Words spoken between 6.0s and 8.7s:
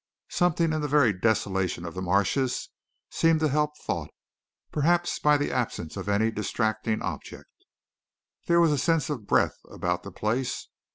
any distracting object. There